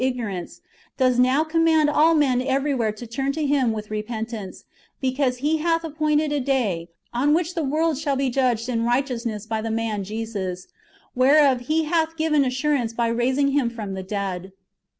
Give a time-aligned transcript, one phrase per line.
[0.01, 0.61] 307 ignorance,
[0.97, 4.63] does now command all men everywhere to turn to Him with repentance;
[4.99, 9.45] because He hath appointed a day, on which the world shall be judged in righteousness
[9.45, 10.65] by the man Jesus;
[11.13, 14.53] whereof He hath given assurance by raising Him from the dead."